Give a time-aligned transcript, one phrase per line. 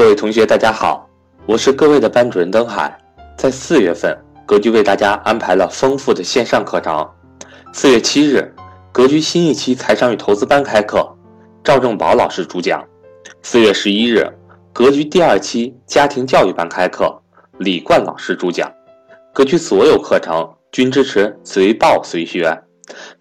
[0.00, 1.06] 各位同学，大家好，
[1.44, 2.98] 我是各位的班主任登海。
[3.36, 4.16] 在四月份，
[4.46, 7.06] 格局为大家安排了丰富的线上课程。
[7.74, 8.50] 四月七日，
[8.92, 11.06] 格局新一期财商与投资班开课，
[11.62, 12.82] 赵正宝老师主讲。
[13.42, 14.26] 四月十一日，
[14.72, 17.14] 格局第二期家庭教育班开课，
[17.58, 18.72] 李冠老师主讲。
[19.34, 22.58] 格局所有课程均支持随报随学，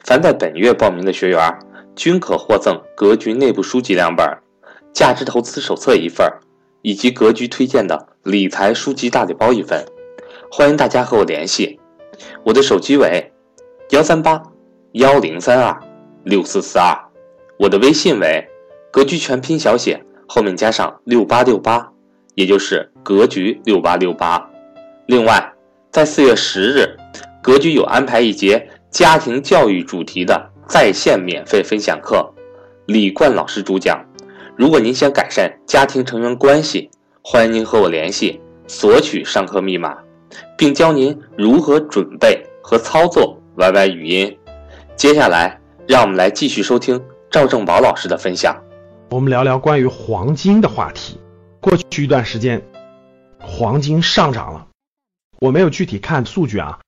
[0.05, 1.59] 凡在本月报名的学员
[1.93, 4.25] 均可获赠格局内部书籍两本、
[4.93, 6.25] 价值投资手册一份。
[6.81, 9.85] 以及格局推荐的理财书籍大礼包一份，
[10.51, 11.79] 欢迎大家和我联系，
[12.43, 13.31] 我的手机为
[13.89, 14.41] 幺三八
[14.93, 15.77] 幺零三二
[16.23, 16.97] 六四四二，
[17.57, 18.47] 我的微信为
[18.91, 21.91] 格局全拼小写后面加上六八六八，
[22.35, 24.49] 也就是格局六八六八。
[25.07, 25.53] 另外，
[25.91, 26.97] 在四月十日，
[27.41, 32.33] 格局有安排一节家庭教育主题的在线免费分享课，
[32.85, 34.08] 李冠老师主讲。
[34.59, 39.97] 如果您想改善家庭成员关系，欢迎您和我联系，索取上课密码，
[40.57, 44.37] 并教您如何准备和操作 YY 语音。
[44.97, 45.57] 接下来，
[45.87, 47.01] 让我们来继续收听
[47.31, 48.53] 赵正宝老师的分享。
[49.11, 51.17] 我们聊聊关于黄金的话题。
[51.61, 52.61] 过去一段时间，
[53.39, 54.67] 黄金上涨了，
[55.39, 56.81] 我没有具体看数据啊，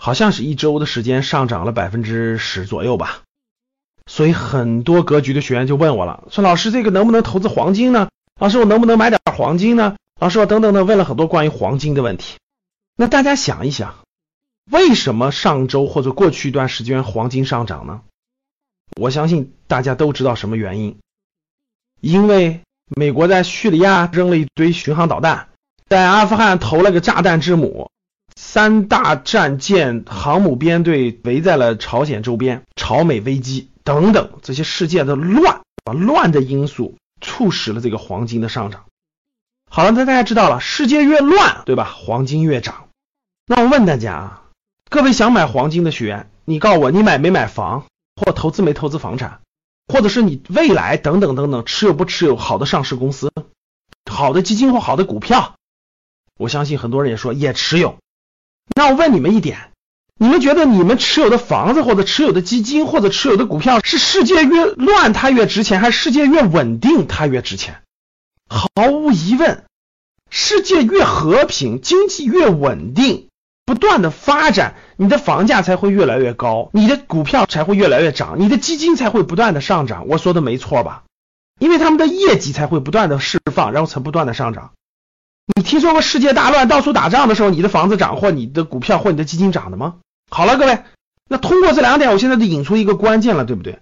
[0.00, 3.20] 好像是一周的时间上涨了百分之十左右吧。
[4.06, 8.08] 所以很多格局的学员就问我了，说老师这个能不能投资黄金呢？
[8.38, 9.96] 老师我能不能买点黄金呢？
[10.20, 12.36] 老师我等等的问了很多关于黄金的问题。
[12.96, 13.96] 那大家想一想，
[14.70, 18.02] 为什么上周或者过去一段时间黄金上涨呢？
[19.00, 20.98] 我相信大家都知道什么原因，
[22.00, 22.60] 因为
[22.94, 25.48] 美国在叙利亚扔了一堆巡航导弹，
[25.88, 27.90] 在阿富汗投了个炸弹之母。
[28.36, 38.86] 三大战舰、航母编队围在了朝鲜周边，朝美危机等等这些世界的乱啊乱的因素，促使了这个黄金的上涨。
[39.70, 41.84] 好了，那大家知道了，世界越乱，对吧？
[41.84, 42.88] 黄金越涨。
[43.46, 44.42] 那我问大家啊，
[44.88, 47.86] 各位想买黄金的学员，你告诉我，你买没买房，
[48.16, 49.42] 或投资没投资房产，
[49.86, 53.30] 或者是你未来等等等等持有不持有好的上市公司、
[54.10, 55.56] 好的基金或好的股票？
[56.38, 57.98] 我相信很多人也说也持有。
[58.74, 59.72] 那我问你们一点，
[60.20, 67.82] 你们觉得你们持有的房子或者持有的基金或者持有的股票是世界越乱它越值钱，还是世界越稳定它越值钱？
[68.48, 69.64] 毫无疑问，
[70.30, 73.28] 世界越和平，经济越稳定，
[73.66, 80.06] 不断的发展，你的房价才会越来越高，你的股票才会越来越涨，你的基金才会不断的上涨。
[80.06, 81.02] 我说的没错吧？
[81.58, 84.72] 因为他们的业绩才会不断的释放，然后才不断的上涨。
[85.56, 89.96] 你听说过世界大乱、到处打仗的时候，你的房子涨或你的股票或你的基金涨的吗？
[90.30, 90.82] 好了，各位，
[91.28, 93.78] 那通过这两点，我现在就引出一个关键了，对不对？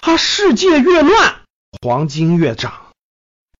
[0.00, 1.34] 它世界越乱，
[1.82, 2.70] 黄金越涨；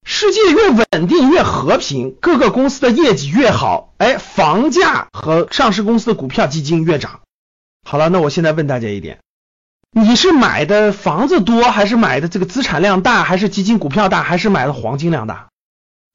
[0.05, 7.21] 世界越稳定、越和平，各个公司的业绩越好，哎，房价和上市公司的股票、基金越涨。
[7.83, 9.19] 好了，那我现在问大家一点：
[9.91, 15.50] 你是买的房子多，还是买的这个资产量大，还是基金股票大，还是买的黄金量大？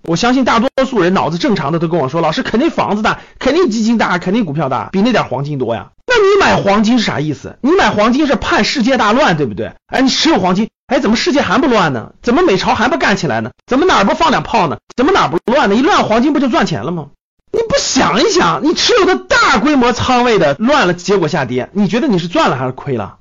[0.07, 5.91] 我相信大多数人脑子正常的都跟我说，老师肯定房子大，肯定基金大，肯定股票大，比那点黄金多呀。
[6.07, 7.57] 那你买黄金是啥意思？
[7.61, 9.73] 你买黄金是盼世界大乱，对不对？
[9.88, 12.13] 哎，你持有黄金，哎，怎么世界还不乱呢？
[12.21, 13.51] 怎么美朝还不干起来呢？
[13.66, 14.77] 怎么哪儿不放两炮呢？
[14.95, 15.75] 怎么哪儿不乱呢？
[15.75, 17.07] 一乱黄金不就赚钱了吗？
[17.51, 23.17] 你不想一想，你持有的大规模仓位的乱了，结果下跌，你觉得你是赚了还是亏了？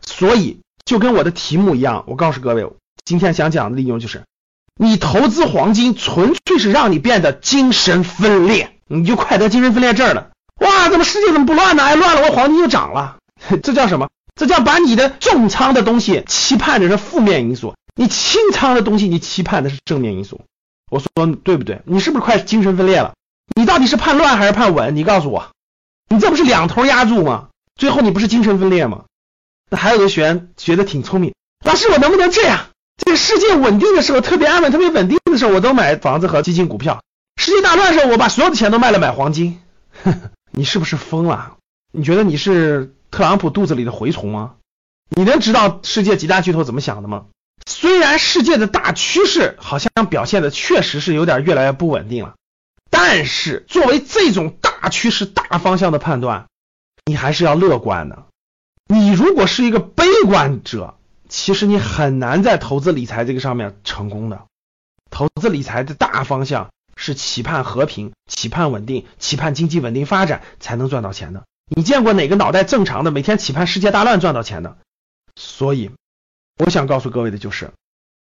[0.00, 2.66] 所以就跟我的题目一样，我告诉各位，
[3.04, 4.22] 今天想讲的内容就是。
[4.76, 10.30] 你投资黄金纯粹是让你变得精神分裂，你就快得精神分裂症了。
[10.60, 11.84] 哇，怎么世界怎么不乱呢？
[11.84, 13.16] 哎，乱了，我黄金就涨了。
[13.62, 14.08] 这叫什么？
[14.34, 20.40] 这叫把你的重仓的东西期盼的是负面因素，你轻仓的东西你期盼的是正面因素。
[20.90, 21.08] 我说
[21.44, 21.82] 对不对？
[21.86, 23.14] 你是不是快精神分裂了？
[23.54, 24.96] 你到底是盼乱还是盼稳？
[24.96, 25.50] 你告诉我，
[26.08, 27.48] 你这不是两头压住吗？
[27.76, 29.04] 最后你不是精神分裂吗？
[29.70, 31.32] 那还有的学员觉得挺聪明，
[31.64, 32.66] 老师我能不能这样？
[32.96, 37.02] 这个世界稳定的时候，特别安稳、特别稳定的时候，我都买房子和基金股票。
[37.36, 39.60] 世界大乱的时候，我把所有的钱都卖了买黄金。
[40.52, 41.56] 你是不是疯了？
[41.92, 44.54] 你觉得你是特朗普肚子里的蛔虫吗？
[45.10, 47.26] 你能知道世界几大巨头怎么想的吗？
[47.66, 52.34] 虽然世界的大趋势好像表现的确实是有点越来越不稳定了，
[52.90, 56.46] 但是作为这种大趋势、大方向的判断，
[57.06, 58.26] 你还是要乐观的。
[58.86, 60.94] 你如果是一个悲观者。
[61.34, 64.46] 其实你很难在投资理财这个上面成功的。
[65.10, 71.42] 投资理财的大方向是期盼和平、期盼稳定、期盼经济稳定发展才能赚到钱的。
[71.74, 74.78] 你见过哪个脑袋正常的每天期盼世界大乱赚到钱的？
[75.34, 75.90] 所以
[76.64, 77.72] 我想告诉各位的就是，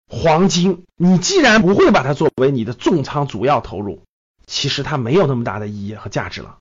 [0.09, 4.01] 黄金，你既然不会把它作为你的重仓主要投入，
[4.47, 6.57] 其实它没有那么大的意义和价值了。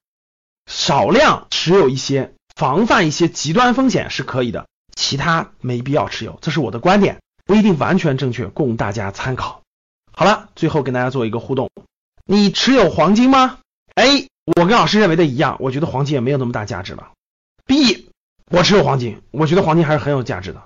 [0.67, 4.67] 少量持有一些，防范一些极端风险是可以的，
[5.15, 9.63] 其他没必要持有，这是我的观点，不一定完全正确，供大家参考。
[10.13, 11.71] 好了，最后跟大家做一个互动，
[12.25, 13.61] 你持有黄金吗
[13.95, 17.13] ？A，我跟老师认为的一样，我觉得黄金也没有那么大价值了。
[17.65, 18.11] B，
[18.51, 20.61] 我持有黄金，我觉得黄金还是很有价值的。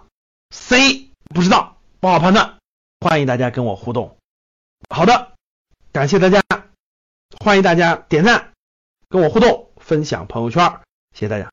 [0.48, 2.56] C，不知道，不好判断，
[3.00, 4.16] 欢迎大家跟我互动。
[4.88, 5.32] 好的，
[5.92, 6.40] 感谢大家，
[7.38, 8.52] 欢迎大家点赞，
[9.10, 9.68] 跟我互动。
[9.76, 10.80] 分享朋友圈，
[11.12, 11.46] 谢谢大家。